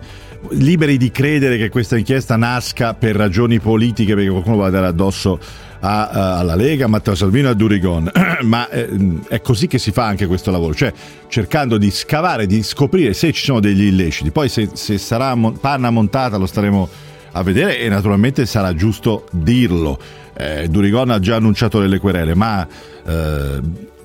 [0.51, 4.87] liberi di credere che questa inchiesta nasca per ragioni politiche, perché qualcuno va a dare
[4.87, 5.39] addosso
[5.81, 8.11] a, a, alla Lega, a Matteo Salvino e a Durigon,
[8.43, 8.89] ma eh,
[9.29, 10.93] è così che si fa anche questo lavoro, cioè
[11.29, 15.59] cercando di scavare, di scoprire se ci sono degli illeciti, poi se, se sarà mon-
[15.59, 16.89] panna montata lo staremo
[17.37, 19.99] a vedere e naturalmente sarà giusto dirlo.
[20.37, 22.67] Eh, Durigon ha già annunciato delle querele, ma
[23.07, 23.61] eh,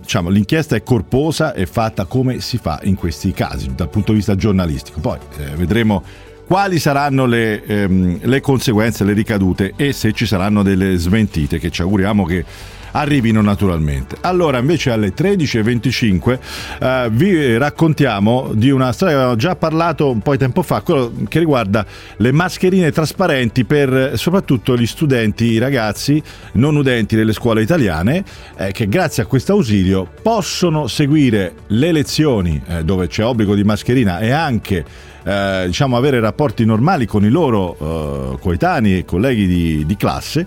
[0.09, 4.17] diciamo, l'inchiesta è corposa e fatta come si fa in questi casi dal punto di
[4.17, 4.99] vista giornalistico.
[4.99, 6.01] Poi eh, vedremo
[6.47, 11.69] quali saranno le, ehm, le conseguenze, le ricadute e se ci saranno delle smentite che
[11.69, 12.43] ci auguriamo che
[12.91, 14.17] arrivino naturalmente.
[14.21, 16.39] Allora, invece alle 13.25
[16.79, 20.81] eh, vi raccontiamo di una storia che avevamo già parlato un po' di tempo fa,
[20.81, 21.85] quello che riguarda
[22.17, 26.21] le mascherine trasparenti per soprattutto gli studenti, i ragazzi
[26.53, 28.23] non udenti delle scuole italiane,
[28.57, 33.63] eh, che grazie a questo ausilio possono seguire le lezioni eh, dove c'è obbligo di
[33.63, 34.85] mascherina e anche
[35.23, 40.45] eh, diciamo, avere rapporti normali con i loro eh, coetanei e colleghi di, di classe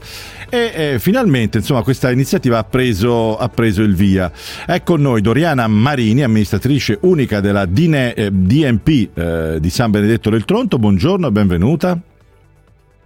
[0.54, 4.30] e eh, finalmente insomma, questa iniziativa ha preso, ha preso, il via.
[4.66, 10.28] È con noi Doriana Marini, amministratrice unica della DNE, eh, DNP eh, di San Benedetto
[10.28, 10.78] del Tronto.
[10.78, 11.98] Buongiorno e benvenuta.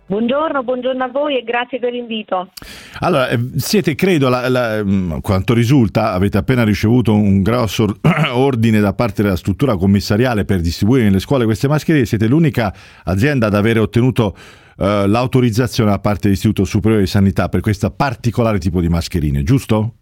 [0.09, 2.53] Buongiorno, buongiorno a voi e grazie per l'invito.
[3.01, 7.87] Allora, eh, siete, credo, la, la, mm, quanto risulta, avete appena ricevuto un grosso
[8.33, 13.49] ordine da parte della struttura commissariale per distribuire nelle scuole queste mascherine, siete l'unica azienda
[13.49, 14.37] ad avere ottenuto
[14.77, 19.96] uh, l'autorizzazione da parte dell'Istituto Superiore di Sanità per questo particolare tipo di mascherine, giusto?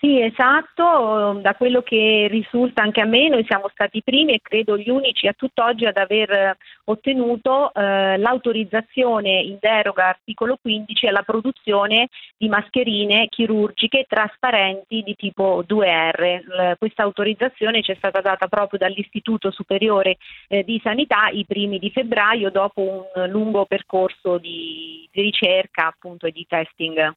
[0.00, 4.40] Sì, esatto, da quello che risulta anche a me, noi siamo stati i primi e
[4.40, 11.22] credo gli unici a tutt'oggi ad aver ottenuto eh, l'autorizzazione in deroga articolo 15 alla
[11.22, 16.44] produzione di mascherine chirurgiche trasparenti di tipo 2R.
[16.44, 21.80] L- questa autorizzazione ci è stata data proprio dall'Istituto Superiore eh, di Sanità i primi
[21.80, 27.14] di febbraio dopo un lungo percorso di, di ricerca appunto e di testing.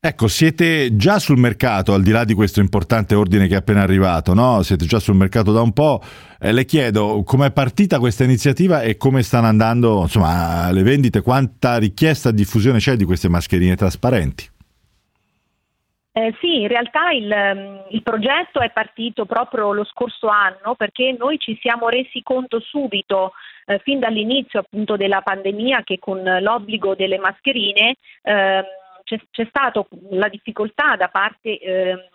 [0.00, 3.82] Ecco, siete già sul mercato, al di là di questo importante ordine che è appena
[3.82, 4.62] arrivato, no?
[4.62, 6.00] Siete già sul mercato da un po'.
[6.40, 11.78] Eh, le chiedo com'è partita questa iniziativa e come stanno andando insomma, le vendite, quanta
[11.78, 14.48] richiesta e diffusione c'è di queste mascherine trasparenti?
[16.12, 21.14] Eh, sì, in realtà il, ehm, il, progetto è partito proprio lo scorso anno perché
[21.18, 23.32] noi ci siamo resi conto subito,
[23.66, 28.64] eh, fin dall'inizio appunto della pandemia, che con l'obbligo delle mascherine eh,
[29.08, 32.08] c'è, c'è stata la difficoltà da parte eh,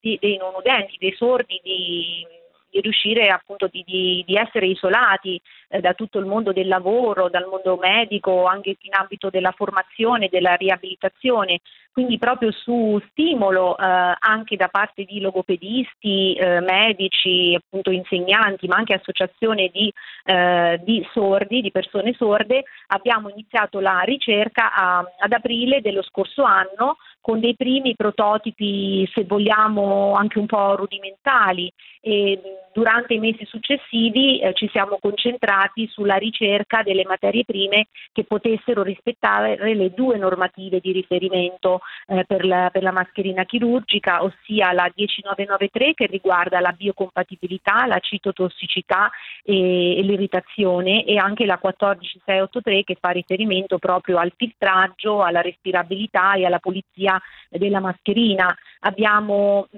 [0.00, 2.26] di, dei non udenti, dei sordi, di,
[2.70, 7.28] di riuscire appunto di, di, di essere isolati eh, da tutto il mondo del lavoro,
[7.28, 11.60] dal mondo medico, anche in ambito della formazione, della riabilitazione,
[11.92, 18.76] quindi proprio su stimolo eh, anche da parte di logopedisti, eh, medici, appunto insegnanti, ma
[18.76, 19.92] anche associazioni di,
[20.24, 26.44] eh, di, sordi, di persone sorde, abbiamo iniziato la ricerca a, ad aprile dello scorso
[26.44, 31.70] anno con dei primi prototipi, se vogliamo, anche un po' rudimentali.
[32.00, 32.40] E
[32.72, 35.57] durante i mesi successivi eh, ci siamo concentrati
[35.88, 42.44] sulla ricerca delle materie prime che potessero rispettare le due normative di riferimento eh, per,
[42.44, 49.10] la, per, la, mascherina chirurgica, ossia la 10993 che riguarda la biocompatibilità, la citotossicità
[49.42, 56.34] e, e l'irritazione e anche la 14683 che fa riferimento proprio al filtraggio, alla respirabilità
[56.34, 58.54] e alla pulizia della mascherina.
[58.80, 59.68] Abbiamo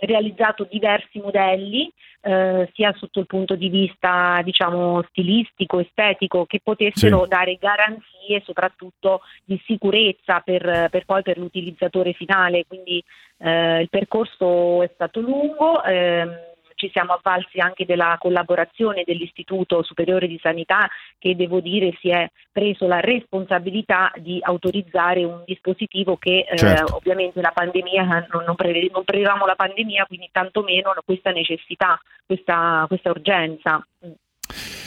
[0.00, 7.22] realizzato diversi modelli, eh, sia sotto il punto di vista diciamo, stilistico, estetico, che potessero
[7.22, 7.28] sì.
[7.28, 12.64] dare garanzie soprattutto di sicurezza per, per poi per l'utilizzatore finale.
[12.66, 13.02] Quindi
[13.38, 15.82] eh, il percorso è stato lungo.
[15.84, 16.46] Ehm,
[16.78, 20.88] ci siamo avvalsi anche della collaborazione dell'Istituto Superiore di Sanità
[21.18, 26.92] che devo dire si è preso la responsabilità di autorizzare un dispositivo che eh, certo.
[26.92, 31.98] eh, ovviamente la pandemia non, non, prevede, non, prevedevamo la pandemia quindi tantomeno questa necessità,
[32.24, 33.84] questa, questa urgenza.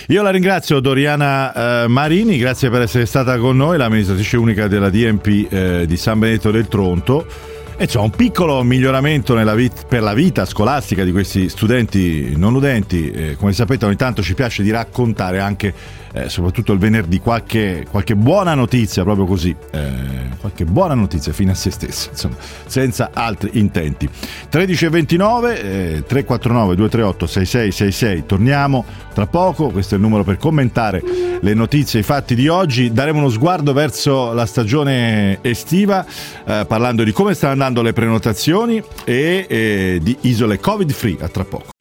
[0.08, 4.90] Io la ringrazio Doriana eh, Marini, grazie per essere stata con noi, l'amministratrice unica della
[4.90, 7.51] DMP eh, di San Benedetto del Tronto.
[7.82, 13.10] E c'è un piccolo miglioramento vit- per la vita scolastica di questi studenti non udenti.
[13.10, 15.74] Eh, come sapete ogni tanto ci piace di raccontare anche
[16.14, 21.52] eh, soprattutto il venerdì, qualche, qualche, buona notizia, proprio così, eh, qualche buona notizia fine
[21.52, 24.10] a se stessa, insomma, senza altri intenti.
[24.52, 31.02] 13.29, eh, 349 238 6666, torniamo tra poco, questo è il numero per commentare
[31.40, 36.06] le notizie e i fatti di oggi, daremo uno sguardo verso la stagione estiva,
[36.46, 41.28] eh, parlando di come stanno andando le prenotazioni e eh, di isole covid free, a
[41.28, 41.81] tra poco.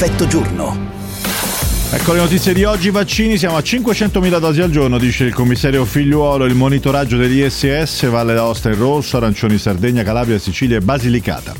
[0.00, 0.76] Effetto giorno.
[1.90, 5.84] Ecco le notizie di oggi, vaccini, siamo a 500.000 dosi al giorno, dice il commissario
[5.84, 11.52] Figliuolo, il monitoraggio dell'ISS, Valle d'Aosta in rosso, arancioni Sardegna, Calabria, Sicilia e Basilicata.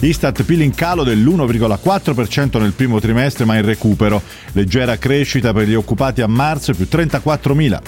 [0.00, 5.74] Istat PIL in calo dell'1,4% nel primo trimestre ma in recupero, leggera crescita per gli
[5.74, 7.80] occupati a marzo più 34.000.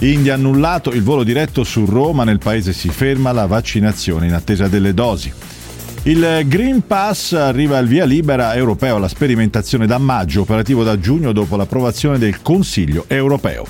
[0.00, 4.68] India annullato il volo diretto su Roma, nel paese si ferma la vaccinazione in attesa
[4.68, 5.32] delle dosi.
[6.04, 11.32] Il Green Pass arriva al via libera europeo alla sperimentazione da maggio, operativo da giugno
[11.32, 13.66] dopo l'approvazione del Consiglio europeo.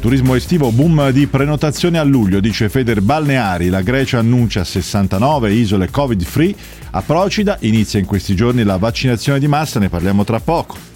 [0.00, 3.68] Turismo estivo, boom di prenotazione a luglio, dice Feder Balneari.
[3.68, 6.54] La Grecia annuncia 69 isole Covid free.
[6.92, 10.93] A Procida inizia in questi giorni la vaccinazione di massa, ne parliamo tra poco.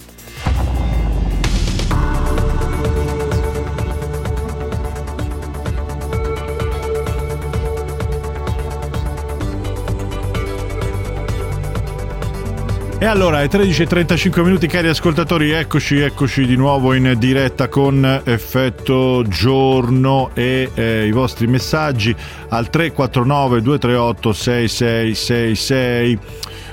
[13.01, 19.23] E allora, alle 13.35 minuti, cari ascoltatori, eccoci, eccoci di nuovo in diretta con effetto
[19.25, 22.13] giorno e eh, i vostri messaggi
[22.49, 26.19] al 349 238 6666.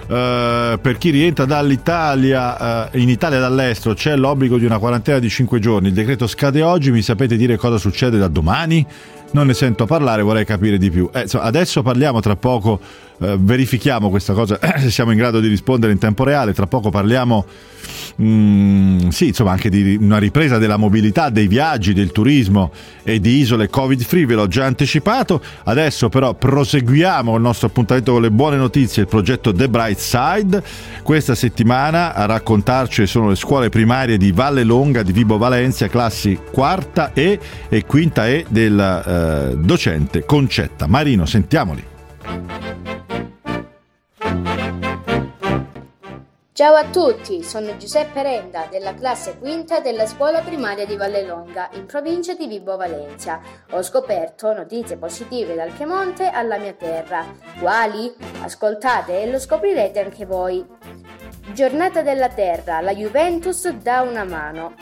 [0.06, 5.28] Uh, per chi rientra dall'Italia, uh, in Italia dall'estero c'è l'obbligo di una quarantena di
[5.28, 5.88] 5 giorni.
[5.88, 8.84] Il decreto scade oggi, mi sapete dire cosa succede da domani?
[9.32, 11.08] Non ne sento parlare, vorrei capire di più.
[11.12, 12.80] Eh, insomma, adesso parliamo tra poco
[13.18, 16.52] eh, verifichiamo questa cosa se siamo in grado di rispondere in tempo reale.
[16.52, 17.44] Tra poco parliamo
[18.20, 23.38] mm, sì, insomma, anche di una ripresa della mobilità, dei viaggi, del turismo e di
[23.38, 25.40] isole covid free, ve l'ho già anticipato.
[25.64, 30.62] Adesso però proseguiamo il nostro appuntamento con le buone notizie, il progetto The Bright Side.
[31.02, 36.38] Questa settimana a raccontarci sono le scuole primarie di Valle Longa di Vibo Valencia, classi
[36.50, 40.86] quarta E e quinta E del eh, docente Concetta.
[40.86, 42.65] Marino, sentiamoli.
[46.56, 51.84] Ciao a tutti, sono Giuseppe Renda della classe quinta della scuola primaria di Vallelonga in
[51.84, 53.42] provincia di Vibo Valencia.
[53.72, 57.26] Ho scoperto notizie positive dal Piemonte alla mia terra.
[57.60, 58.10] Quali?
[58.40, 60.64] Ascoltate e lo scoprirete anche voi.
[61.52, 64.74] Giornata della Terra, la Juventus dà una mano.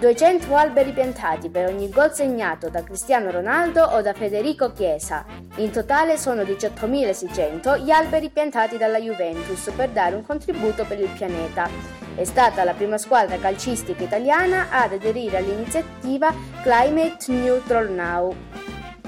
[0.00, 5.24] 200 alberi piantati per ogni gol segnato da Cristiano Ronaldo o da Federico Chiesa.
[5.56, 11.08] In totale sono 18.600 gli alberi piantati dalla Juventus per dare un contributo per il
[11.08, 11.68] pianeta.
[12.14, 18.34] È stata la prima squadra calcistica italiana ad aderire all'iniziativa Climate Neutral Now.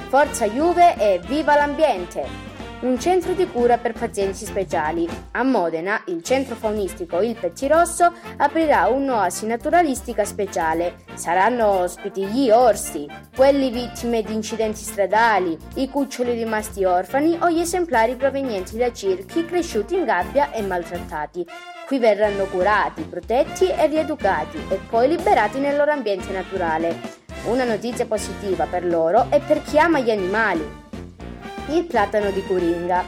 [0.09, 2.46] Forza Juve e viva l'ambiente!
[2.87, 5.09] Un centro di cura per pazienti speciali.
[5.33, 10.99] A Modena, il centro faunistico Il Pettirosso aprirà un'oasi naturalistica speciale.
[11.15, 17.61] Saranno ospiti gli orsi, quelli vittime di incidenti stradali, i cuccioli rimasti orfani o gli
[17.61, 21.45] esemplari provenienti da circhi cresciuti in gabbia e maltrattati.
[21.87, 27.25] Qui verranno curati, protetti e rieducati e poi liberati nel loro ambiente naturale.
[27.47, 30.85] Una notizia positiva per loro e per chi ama gli animali
[31.69, 33.05] il platano di Curinga.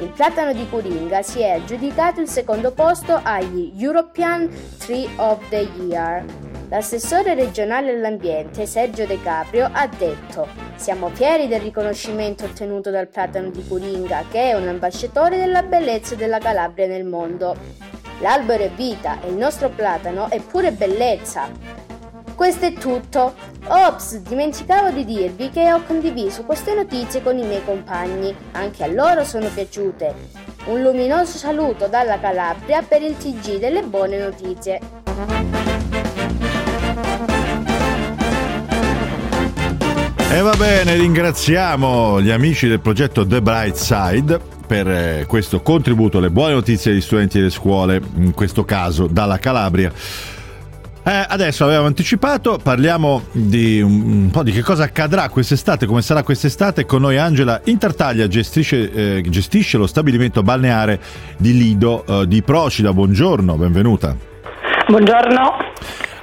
[0.00, 5.68] Il platano di Curinga si è aggiudicato il secondo posto agli European Tree of the
[5.80, 6.24] Year.
[6.68, 13.50] L'assessore regionale all'ambiente Sergio De Caprio ha detto siamo fieri del riconoscimento ottenuto dal platano
[13.50, 17.56] di Curinga che è un ambasciatore della bellezza della Calabria nel mondo.
[18.20, 21.87] L'albero è vita e il nostro platano è pure bellezza.
[22.38, 23.34] Questo è tutto.
[23.66, 28.32] Ops, dimenticavo di dirvi che ho condiviso queste notizie con i miei compagni.
[28.52, 30.14] Anche a loro sono piaciute.
[30.66, 34.78] Un luminoso saluto dalla Calabria per il TG delle buone notizie.
[40.30, 46.18] E va bene, ringraziamo gli amici del progetto The Bright Side per eh, questo contributo
[46.18, 49.92] alle buone notizie agli studenti delle scuole, in questo caso dalla Calabria.
[51.08, 56.02] Eh, adesso avevamo anticipato, parliamo di un, un, po' di che cosa accadrà quest'estate, come
[56.02, 56.84] sarà quest'estate.
[56.84, 61.00] Con noi Angela Intertaglia gestisce, eh, gestisce lo stabilimento balneare
[61.38, 62.92] di Lido eh, di Procida.
[62.92, 64.14] Buongiorno, benvenuta.
[64.86, 65.52] Buongiorno.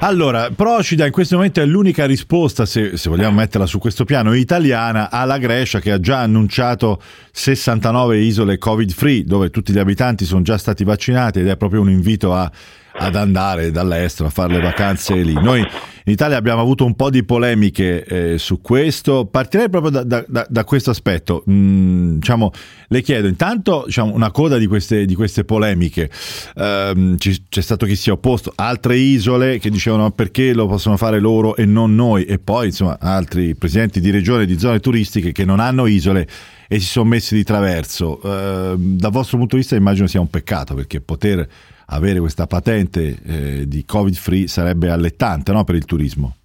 [0.01, 4.33] Allora, Procida in questo momento è l'unica risposta, se, se, vogliamo metterla su questo piano,
[4.33, 10.43] italiana alla Grecia che ha già annunciato 69 isole covid-free dove tutti gli abitanti sono
[10.43, 12.51] già stati vaccinati ed è proprio un invito a
[12.97, 15.33] ad andare dall'estero a fare le vacanze lì.
[15.33, 15.59] Noi
[16.07, 19.25] in Italia abbiamo avuto un po' di polemiche eh, su questo.
[19.25, 21.43] Partirei proprio da, da, da questo aspetto.
[21.49, 22.51] Mm, diciamo,
[22.89, 26.11] le chiedo intanto diciamo, una coda di queste, di queste polemiche.
[26.55, 30.95] Um, ci, c'è stato chi si è opposto, altre isole che dicevano perché lo possono
[30.95, 35.31] fare loro e non noi, e poi insomma altri presidenti di regioni, di zone turistiche
[35.31, 36.27] che non hanno isole
[36.67, 38.19] e si sono messi di traverso.
[38.21, 41.47] Uh, dal vostro punto di vista immagino sia un peccato perché poter
[41.87, 46.35] avere questa patente eh, di covid free sarebbe allettante no, per il turismo.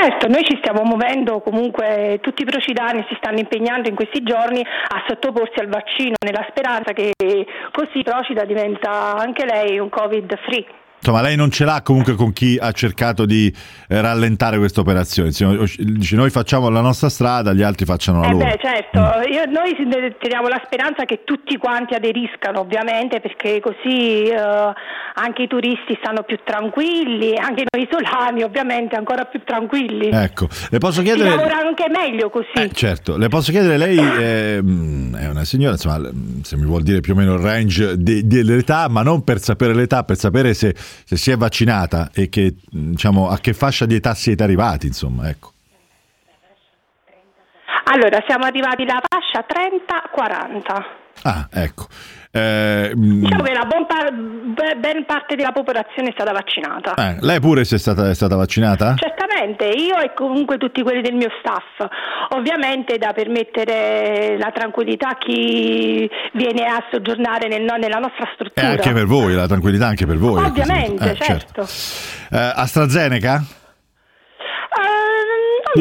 [0.00, 4.60] Certo, noi ci stiamo muovendo, comunque tutti i procidani si stanno impegnando in questi giorni
[4.60, 7.12] a sottoporsi al vaccino nella speranza che
[7.72, 10.64] così Procida diventa anche lei un Covid free.
[10.98, 13.54] Insomma, lei non ce l'ha comunque con chi ha cercato di
[13.88, 15.30] eh, rallentare questa operazione.
[15.30, 18.44] Dice, noi facciamo la nostra strada, gli altri facciano la eh loro.
[18.44, 19.32] Beh, certo, mm.
[19.32, 24.36] Io, noi teniamo la speranza che tutti quanti aderiscano, ovviamente, perché così eh,
[25.14, 30.10] anche i turisti stanno più tranquilli, anche noi isolani, ovviamente, ancora più tranquilli.
[30.10, 31.30] Ecco, le posso chiedere.
[31.30, 32.50] Si lavora anche meglio così.
[32.54, 36.10] Eh, certo, le posso chiedere, lei è, è una signora, insomma,
[36.42, 40.02] se mi vuol dire più o meno il range dell'età, ma non per sapere l'età,
[40.02, 44.14] per sapere se se si è vaccinata e che, diciamo, a che fascia di età
[44.14, 45.52] siete arrivati, insomma, ecco.
[47.90, 50.84] Allora, siamo arrivati alla fascia 30-40.
[51.22, 51.86] Ah, ecco.
[52.30, 56.94] Eh, diciamo che la par- ben parte della popolazione è stata vaccinata.
[56.94, 58.94] Eh, lei pure è stata, è stata, vaccinata?
[58.96, 61.90] Certamente, io e comunque tutti quelli del mio staff.
[62.30, 68.66] Ovviamente da permettere la tranquillità a chi viene a soggiornare nel, nella nostra struttura.
[68.66, 70.44] E anche per voi, la tranquillità anche per voi.
[70.44, 71.66] Ovviamente, eh, certo.
[71.66, 72.36] certo.
[72.36, 73.42] Eh, AstraZeneca?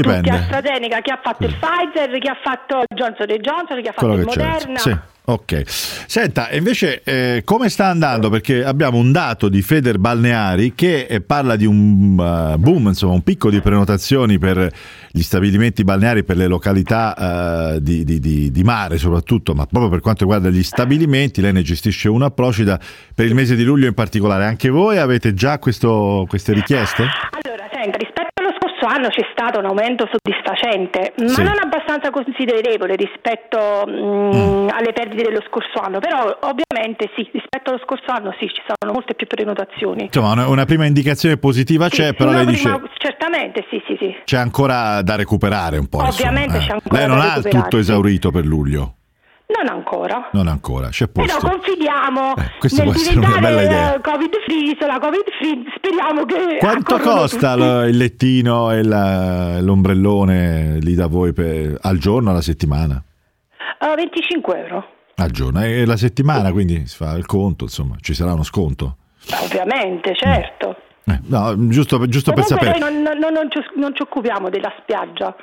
[0.01, 0.29] Dipende.
[0.29, 4.07] tutti AstraZeneca, chi ha fatto il Pfizer, chi ha fatto Johnson Johnson, chi ha fatto
[4.07, 4.77] Quello il Moderna.
[4.79, 4.97] Sì.
[5.29, 8.29] Ok, senta, invece eh, come sta andando?
[8.29, 13.11] Perché abbiamo un dato di Feder Balneari che eh, parla di un uh, boom, insomma
[13.11, 14.71] un picco di prenotazioni per
[15.11, 19.89] gli stabilimenti balneari, per le località uh, di, di, di, di, mare soprattutto, ma proprio
[19.89, 22.79] per quanto riguarda gli stabilimenti, lei ne gestisce una Procida
[23.13, 24.45] per il mese di luglio in particolare.
[24.45, 27.03] Anche voi avete già questo, queste richieste?
[27.03, 27.56] Allora,
[28.87, 31.43] anno c'è stato un aumento soddisfacente, ma Sì.
[31.43, 34.67] non abbastanza considerevole rispetto mm, Mm.
[34.71, 38.93] alle perdite dello scorso anno, però ovviamente sì, rispetto allo scorso anno sì, ci sono
[38.93, 40.03] molte più prenotazioni.
[40.05, 44.15] Insomma, una, prima indicazione positiva c'è, però lei dice prima- certamente sì, sì, sì.
[44.23, 45.99] c'è ancora da recuperare un po'.
[46.03, 46.73] Ovviamente insomma, c'è eh.
[46.73, 47.81] ancora Lei non da ha recuperare, tutto sì.
[47.81, 48.93] esaurito per luglio,
[49.49, 50.29] Non ancora.
[50.33, 51.47] non ancora, c'è Però posto.
[51.47, 53.95] confidiamo questa nel può essere una diventare bella idea.
[53.95, 57.89] eh, covid free, isola covid free, speriamo che Quanto costa tutti.
[57.89, 63.01] il lettino e la- l'ombrellone lì da voi per- al giorno, alla settimana?
[63.79, 64.85] Eh, 25 euro.
[65.15, 68.97] Al giorno e la settimana, quindi si fa il conto, insomma, ci sarà uno sconto.
[69.43, 70.75] Ovviamente, certo.
[71.05, 72.77] Eh, no, giusto, giusto per sapere.
[72.77, 75.33] noi non, non- non ci, non ci occupiamo della spiaggia.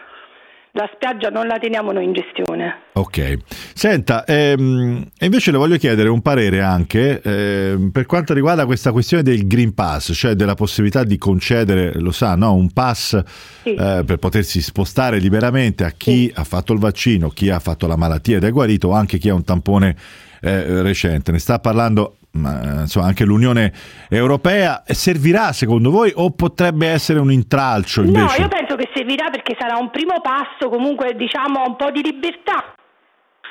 [0.77, 2.87] La spiaggia non la teniamo noi in gestione.
[2.95, 3.37] Ok,
[3.75, 8.91] senta, ehm, e invece le voglio chiedere un parere anche ehm, per quanto riguarda questa
[8.91, 13.15] questione del Green Pass, cioè della possibilità di concedere, lo sa, no, un pass
[13.63, 17.97] eh, per potersi spostare liberamente a chi ha fatto il vaccino, chi ha fatto la
[17.97, 19.95] malattia ed è guarito o anche chi ha un tampone
[20.41, 21.31] eh, recente.
[21.31, 23.73] Ne sta parlando ma, insomma, anche l'Unione
[24.09, 24.83] Europea.
[24.87, 28.39] Servirà secondo voi o potrebbe essere un intralcio invece?
[28.39, 32.03] No, io penso che servirà perché sarà un primo passo, comunque diciamo un po' di
[32.03, 32.75] libertà.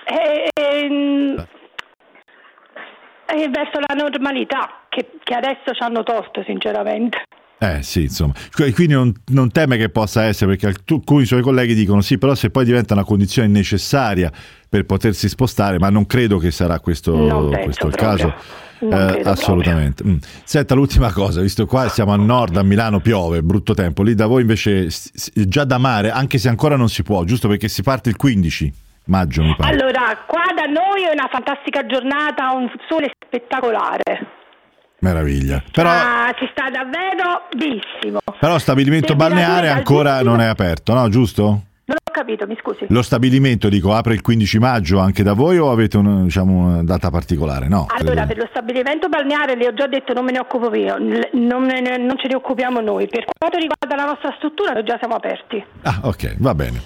[0.05, 1.47] E, e-
[3.25, 7.23] e verso la normalità che, che adesso ci hanno tolto, sinceramente.
[7.57, 11.73] Eh sì, insomma, Qu- quindi non, non teme che possa essere, perché alcuni suoi colleghi
[11.73, 14.29] dicono sì, però se poi diventa una condizione necessaria
[14.67, 17.13] per potersi spostare, ma non credo che sarà questo,
[17.63, 17.95] questo il proprio.
[17.95, 18.33] caso.
[18.91, 20.03] Eh, assolutamente.
[20.05, 20.15] Mm.
[20.43, 24.25] Senta, l'ultima cosa, visto qua siamo a nord, a Milano piove, brutto tempo, lì da
[24.27, 24.87] voi invece
[25.33, 28.73] già da mare, anche se ancora non si può, giusto perché si parte il 15
[29.05, 29.73] maggio, mi pare.
[29.73, 34.27] Allora, qua da noi è una fantastica giornata, un sole spettacolare.
[34.99, 35.61] Meraviglia.
[35.71, 38.19] Però, Ah, si sta davvero benissimo.
[38.39, 41.09] però stabilimento balneare ancora non è aperto, no?
[41.09, 41.63] Giusto?
[42.13, 42.85] Capito, mi scusi.
[42.89, 46.83] Lo stabilimento, dico, apre il 15 maggio anche da voi o avete un- diciamo, una
[46.83, 47.67] data particolare?
[47.67, 47.87] No.
[47.89, 51.63] Allora, per lo stabilimento balneare le ho già detto non me ne occupo io, non,
[51.63, 53.07] ne- non ce ne occupiamo noi.
[53.07, 55.63] Per quanto riguarda la nostra struttura, noi già siamo aperti.
[55.81, 56.81] Ah, ok, va bene.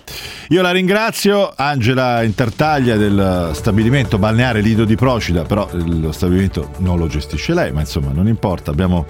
[0.50, 6.98] Io la ringrazio, Angela Intertaglia del stabilimento balneare Lido di Procida, però lo stabilimento non
[6.98, 9.06] lo gestisce lei, ma insomma non importa, abbiamo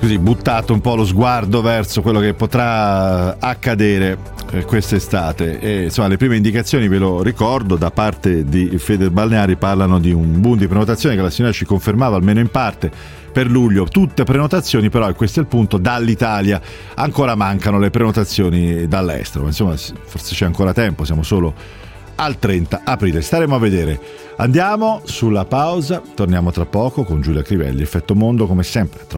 [0.00, 4.16] così buttato un po' lo sguardo verso quello che potrà accadere
[4.50, 5.60] eh, quest'estate.
[5.60, 10.10] E insomma le prime indicazioni ve lo ricordo da parte di Feder Balneari parlano di
[10.10, 12.90] un boom di prenotazione che la signora ci confermava almeno in parte
[13.30, 13.84] per luglio.
[13.84, 16.60] Tutte prenotazioni però e questo è il punto dall'Italia.
[16.94, 21.52] Ancora mancano le prenotazioni dall'estero ma insomma forse c'è ancora tempo siamo solo
[22.14, 23.20] al 30 aprile.
[23.20, 24.00] Staremo a vedere.
[24.36, 29.08] Andiamo sulla pausa torniamo tra poco con Giulia Crivelli effetto mondo come sempre